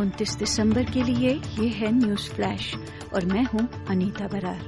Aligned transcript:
29 0.00 0.38
दिसंबर 0.38 0.82
के 0.82 1.02
लिए 1.02 1.30
ये 1.60 1.68
है 1.68 1.92
न्यूज़ 1.92 2.30
फ्लैश 2.30 2.74
और 3.14 3.24
मैं 3.24 3.44
हूँ 3.44 3.86
अनीता 3.86 4.28
बरार। 4.28 4.60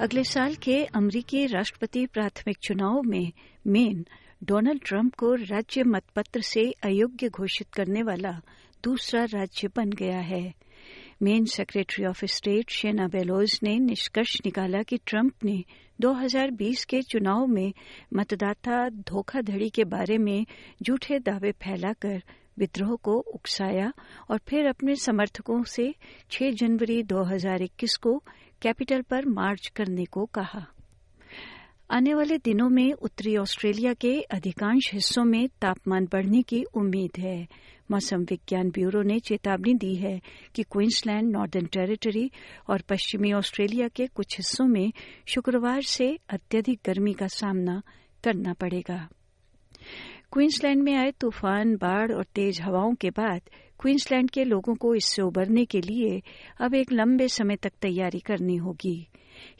अगले 0.00 0.24
साल 0.24 0.54
के 0.54 0.84
अमरीकी 0.84 1.46
राष्ट्रपति 1.46 2.06
प्राथमिक 2.06 2.58
चुनाव 2.58 3.02
में 3.02 3.32
मेन 3.66 4.06
डोनाल्ड 4.44 4.82
ट्रंप 4.84 5.14
को 5.14 5.34
राज्य 5.34 5.82
मतपत्र 5.82 6.40
से 6.40 6.72
अयोग्य 6.82 7.28
घोषित 7.28 7.66
करने 7.72 8.02
वाला 8.02 8.40
दूसरा 8.84 9.24
राज्य 9.24 9.68
बन 9.68 9.90
गया 9.90 10.18
है। 10.18 10.54
Maine 11.22 11.44
secretary 11.44 12.04
of 12.04 12.24
state 12.24 12.70
Shenna 12.70 13.08
Bellows 13.08 13.60
ने 13.62 13.78
निष्कर्ष 13.78 14.36
निकाला 14.44 14.82
कि 14.82 14.96
ट्रंप 15.06 15.32
ने 15.44 15.64
2020 16.00 16.84
के 16.84 17.02
चुनाव 17.02 17.46
में 17.46 17.72
मतदाता 18.14 18.88
धोखाधड़ी 18.88 19.70
के 19.70 19.84
बारे 19.84 20.18
में 20.18 20.46
झूठे 20.82 21.18
दावे 21.18 21.52
फैलाकर 21.52 22.22
विद्रोह 22.60 22.96
को 22.96 23.12
उकसाया 23.12 23.92
और 24.30 24.40
फिर 24.48 24.66
अपने 24.66 24.96
समर्थकों 24.96 25.62
से 25.62 25.94
6 26.30 26.50
जनवरी 26.50 27.02
2021 27.02 27.96
को 27.96 28.22
कैपिटल 28.62 29.02
पर 29.02 29.26
मार्च 29.26 29.66
करने 29.76 30.04
को 30.04 30.26
कहा। 30.26 30.66
आने 31.90 32.14
वाले 32.14 32.38
दिनों 32.38 32.68
में 32.68 32.92
उत्तरी 32.92 33.36
ऑस्ट्रेलिया 33.36 33.94
के 33.94 34.20
अधिकांश 34.20 34.90
हिस्सों 34.92 35.24
में 35.24 35.48
तापमान 35.48 36.08
बढ़ने 36.12 36.42
की 36.42 36.62
उम्मीद 36.62 37.10
है। 37.18 37.48
मौसम 37.90 38.18
विज्ञान 38.22 38.70
ब्यूरो 38.70 39.02
ने 39.02 39.18
चेतावनी 39.18 39.74
दी 39.74 39.94
है 39.94 40.20
कि 40.54 40.62
क्वींसलैंड, 40.62 41.32
नॉर्दर्न 41.32 41.66
टेरिटरी 41.66 42.30
और 42.70 42.82
पश्चिमी 42.88 43.32
ऑस्ट्रेलिया 43.32 43.88
के 43.88 44.06
कुछ 44.06 44.38
हिस्सों 44.38 44.66
में 44.66 44.92
शुक्रवार 45.26 45.82
से 45.82 46.18
अत्यधिक 46.28 46.80
गर्मी 46.86 47.12
का 47.12 47.26
सामना 47.26 47.82
करना 48.24 48.52
पड़ेगा। 48.52 49.08
क्वींसलैंड 50.32 50.82
में 50.82 50.94
आए 50.94 51.10
तूफ़ान, 51.10 51.74
बाढ़ 51.76 52.12
और 52.12 52.24
तेज 52.34 52.60
हवाओं 52.60 52.92
के 52.94 53.10
बाद 53.10 53.40
क्वींसलैंड 53.80 54.28
के 54.30 54.42
लोगों 54.44 54.74
को 54.74 54.94
इससे 54.94 55.22
उबरने 55.22 55.64
के 55.64 55.80
लिए 55.80 56.20
अब 56.60 56.74
एक 56.74 56.92
लंबे 56.92 57.26
समय 57.28 57.56
तक 57.56 57.72
तैयारी 57.82 58.18
करनी 58.18 58.56
होगी। 58.56 58.94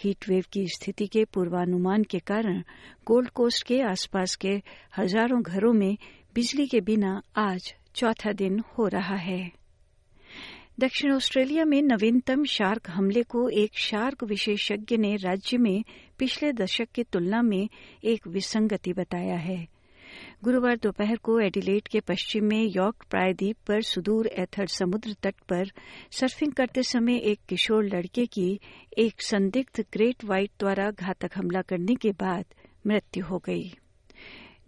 हीट 0.01 0.29
वेव 0.29 0.45
की 0.53 0.67
स्थिति 0.69 1.07
के 1.07 1.25
पूर्वानुमान 1.25 2.03
के 2.03 2.19
कारण 2.19 2.63
गोल्ड 3.07 3.31
कोस्ट 3.31 3.67
के 3.67 3.81
आसपास 3.83 4.37
के 4.37 4.53
हज़ारों 4.99 5.41
घरों 5.43 5.73
में 5.73 5.97
बिजली 6.35 6.67
के 6.67 6.81
बिना 6.81 7.21
आज 7.37 7.75
चौथा 7.95 8.33
दिन 8.33 8.63
हो 8.79 8.87
रहा 8.87 9.17
है। 9.17 9.41
दक्षिण 10.81 11.13
ऑस्ट्रेलिया 11.13 11.65
में 11.65 11.81
नवीनतम 11.83 12.45
शार्क 12.45 12.91
हमले 12.91 13.23
को 13.23 13.49
एक 13.49 13.79
शार्क 13.79 14.25
विशेषज्ञ 14.25 14.97
ने 14.97 15.15
राज्य 15.17 15.59
में 15.59 15.83
पिछले 16.19 16.53
दशक 16.53 16.93
की 16.95 17.03
तुलना 17.03 17.43
में 17.43 17.69
एक 18.05 18.29
विसंगति 18.29 18.93
बताया 18.93 19.37
है। 19.39 19.80
गुरुवार 20.45 20.77
दोपहर 20.77 21.17
को 21.17 21.39
एडिलेट 21.41 21.89
के 21.89 22.01
पश्चिम 22.01 22.45
में 22.45 22.63
यॉर्क 22.65 23.05
प्रायद्वीप 23.11 23.57
पर 23.67 23.83
सुदूर 23.83 24.27
एथर 24.27 24.67
समुद्र 24.67 25.15
तट 25.23 25.35
पर 25.49 25.71
सर्फिंग 26.13 26.53
करते 26.53 26.83
समय 26.83 27.17
एक 27.17 27.41
किशोर 27.49 27.85
लड़के 27.85 28.27
की 28.27 28.61
एक 28.99 29.23
संदिग्ध 29.23 29.85
ग्रेट 29.93 30.25
व्हाइट 30.25 30.51
द्वारा 30.59 30.91
घातक 30.91 31.31
हमला 31.37 31.63
करने 31.63 31.95
के 31.95 32.13
बाद 32.13 32.45
मृत्यु 32.87 33.25
हो 33.25 33.39
गई। 33.39 33.75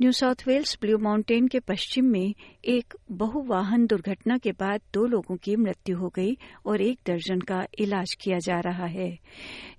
New 0.03 0.13
South 0.13 0.35
Wales 0.47 0.79
Blue 0.81 0.99
Mountain 0.99 1.49
के 1.49 1.59
पश्चिम 1.61 2.05
में 2.05 2.35
एक 2.65 2.95
बहुवाहन 3.11 3.87
दुर्घटना 3.87 4.39
के 4.39 4.53
बाद 4.53 4.81
दो 4.95 5.07
लोगों 5.07 5.37
की 5.37 5.57
मृत्यु 5.57 5.97
हो 5.99 6.09
गई 6.09 6.39
और 6.67 6.81
एक 6.81 6.99
दर्जन 7.07 7.41
का 7.41 7.67
इलाज 7.79 8.15
किया 8.15 8.39
जा 8.39 8.61
रहा 8.61 8.87
है। 8.87 9.19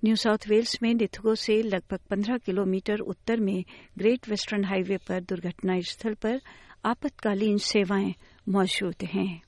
न्यू 0.04 0.16
साउथ 0.16 0.38
वेल्स 0.48 0.78
में 0.82 0.94
निथगो 0.94 1.34
से 1.34 1.62
लगभग 1.62 1.98
15 2.12 2.38
किलोमीटर 2.38 2.98
उत्तर 2.98 3.40
में 3.40 3.64
ग्रेट 3.98 4.28
वेस्टर्न 4.28 4.64
हाईवे 4.64 4.96
पर 4.96 5.20
दुर्घटना 5.20 5.80
स्थल 5.80 6.14
पर 6.14 6.40
आपातकालीन 6.84 7.56
सेवाएँ 7.56 8.14
मौजूद 8.48 9.04
हैं। 9.04 9.42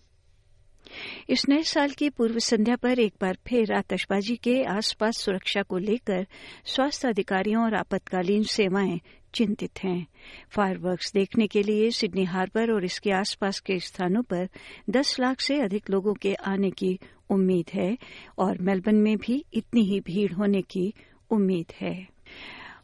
इस 1.30 1.48
नए 1.48 1.62
साल 1.62 1.90
की 1.90 2.10
पूर्व 2.10 2.38
संध्या 2.38 2.76
पर 2.76 2.98
एक 2.98 3.14
बार 3.20 3.38
फिर 3.48 3.72
आतशबाजी 3.72 4.36
के 4.36 4.62
आसपास 4.62 5.16
सुरक्षा 5.16 5.62
को 5.62 5.78
लेकर 5.78 6.26
स्वास्थ्य 6.64 7.08
अधिकारियों 7.08 7.64
और 7.64 7.74
आपातकालीन 7.74 8.42
सेवाएँ 8.42 9.00
चिंतित 9.36 9.82
हैं। 9.84 10.06
फायरवर्क्स 10.50 11.12
देखने 11.12 11.46
के 11.46 11.62
लिए 11.62 11.90
सिडनी 11.90 12.24
हार्बर 12.24 12.72
और 12.72 12.84
इसके 12.84 13.10
आसपास 13.10 13.60
के 13.60 13.78
स्थानों 13.80 14.22
पर 14.22 14.48
10 14.90 15.16
लाख 15.20 15.40
से 15.40 15.60
अधिक 15.60 15.90
लोगों 15.90 16.14
के 16.14 16.34
आने 16.34 16.70
की 16.70 16.98
उम्मीद 17.30 17.70
है 17.74 17.96
और 18.38 18.58
मेलबर्न 18.60 18.96
में 18.96 19.16
भी 19.16 19.44
इतनी 19.54 19.84
ही 19.84 20.00
भीड़ 20.00 20.32
होने 20.32 20.62
की 20.62 20.92
उम्मीद 21.30 21.72
है। 21.80 21.96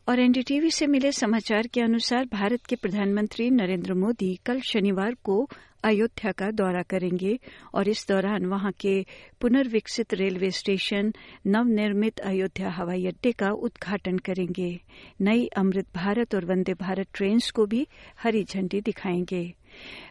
और 0.09 0.21
एनडीटीवी 0.21 0.71
से 0.71 0.87
मिले 0.87 1.13
समाचार 1.13 1.67
के 1.67 1.81
अनुसार 1.81 2.25
भारत 2.25 2.67
के 2.67 2.77
प्रधानमंत्री 2.77 3.51
नरेंद्र 3.51 3.95
मोदी 3.95 4.35
कल 4.47 4.61
शनिवार 4.61 5.15
को 5.25 5.49
अयोध्या 5.85 6.33
का 6.33 6.51
दौरा 6.51 6.83
करेंगे 6.83 7.39
और 7.75 7.89
इस 7.89 8.07
दौरान 8.09 8.47
वहाँ 8.47 8.73
के 8.73 9.07
पुनर्विकसित 9.41 10.15
रेलवे 10.15 10.51
स्टेशन 10.51 11.13
नवनिर्मित 11.47 12.19
अयोध्या 12.19 12.71
हवाई 12.71 13.07
अड्डे 13.07 13.33
का 13.33 13.51
उद्घाटन 13.51 14.19
करेंगे। 14.19 14.81
नई 15.21 15.47
अमृत 15.47 15.87
भारत 15.95 16.35
और 16.35 16.45
वंदे 16.45 16.75
भारत 16.75 17.07
ट्रेन 17.15 17.39
को 17.55 17.67
भी 17.67 17.87
हरी 18.23 18.45
झंडी 18.45 18.81
दिखाएँगे। 18.81 19.55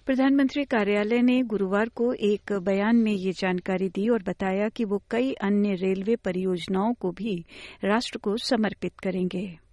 प्रधानमंत्री 0.06 0.64
कार्यालय 0.64 1.22
ने 1.22 1.42
गुरुवार 1.42 1.90
को 1.90 2.14
एक 2.14 2.54
बयान 2.54 2.96
में 2.96 3.14
ये 3.14 3.32
जानकारी 3.32 3.90
दी 3.90 4.10
और 4.10 4.24
बताया 4.24 4.70
कि 4.70 4.86
वो 4.86 5.04
कई 5.12 5.34
अन्य 5.34 5.76
रेलवे 5.76 6.16
परियोजनाओं 6.16 6.94
को 6.94 7.12
भी 7.12 7.46
राष्ट्र 7.84 8.18
को 8.18 8.38
समर्पित 8.38 9.00
करेंगे। 9.00 9.71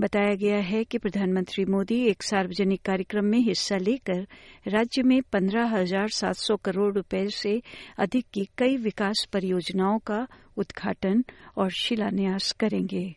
बताया 0.00 0.34
गया 0.34 0.58
है 0.58 0.84
कि 0.84 0.98
प्रधानमंत्री 0.98 1.64
मोदी 1.64 2.00
एक 2.06 2.22
सार्वजनिक 2.22 2.82
कार्यक्रम 2.82 3.24
में 3.24 3.38
हिस्सा 3.38 3.76
लेकर 3.76 4.26
राज्य 4.68 5.02
में 5.02 5.20
पंद्रह 5.22 5.76
हज़ार 5.76 6.08
सात 6.08 6.36
सौ 6.36 6.56
करोड़ 6.56 6.92
रुपए 6.94 7.26
से 7.28 7.60
अधिक 7.98 8.26
की 8.32 8.48
कई 8.58 8.76
विकास 8.76 9.26
परियोजनाओं 9.32 9.98
का 9.98 10.26
उद्घाटन 10.56 11.24
और 11.56 11.70
शिलान्यास 11.70 12.52
करेंगे। 12.52 13.14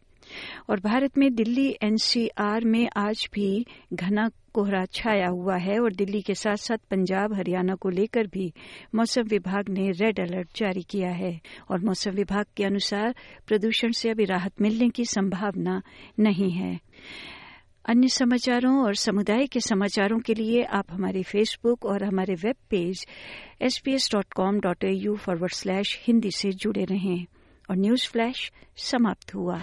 और 0.69 0.79
भारत 0.79 1.17
में 1.17 1.33
दिल्ली 1.35 1.67
एनसीआर 1.83 2.63
में 2.63 2.87
आज 2.97 3.27
भी 3.33 3.65
घना 3.93 4.29
कोहरा 4.53 4.85
छाया 4.85 5.27
हुआ 5.27 5.57
है 5.57 5.79
और 5.79 5.93
दिल्ली 5.93 6.21
के 6.21 6.33
साथ 6.33 6.55
साथ 6.55 6.77
पंजाब, 6.91 7.33
हरियाणा 7.33 7.75
को 7.75 7.89
लेकर 7.89 8.27
भी 8.27 8.53
मौसम 8.95 9.21
विभाग 9.21 9.69
ने 9.69 9.91
रेड 9.91 10.19
अलर्ट 10.19 10.49
जारी 10.55 10.81
किया 10.81 11.09
है 11.09 11.39
और 11.69 11.79
मौसम 11.79 12.11
विभाग 12.11 12.45
के 12.57 12.63
अनुसार 12.63 13.15
प्रदूषण 13.47 13.91
से 13.91 14.09
अभी 14.09 14.25
राहत 14.25 14.61
मिलने 14.61 14.89
की 14.89 15.05
संभावना 15.05 15.81
नहीं 16.19 16.51
है। 16.51 16.79
अन्य 17.85 18.07
समाचारों 18.07 18.83
और 18.83 18.95
समुदाय 18.95 19.47
के 19.47 19.59
समाचारों 19.59 20.19
के 20.19 20.33
लिए 20.33 20.63
आप 20.63 20.85
हमारे 20.89 21.23
फेसबुक 21.23 21.85
और 21.85 22.03
हमारे 22.03 22.33
web 22.33 22.55
page 22.69 23.07
SBS 23.61 24.09
dot 24.11 24.25
com 24.35 24.59
dot 24.59 24.83
A 24.83 24.91
U 24.91 25.15
forward 25.15 25.51
slash 25.51 25.99
Hindi 26.07 26.31
से 26.31 26.51
जुड़े 26.51 26.83
रहें। 26.83 27.25
और 27.69 27.77
न्यूज़ 27.77 28.07
फ्लैश 28.07 28.51
समाप्त 28.77 29.35
हुआ। 29.35 29.61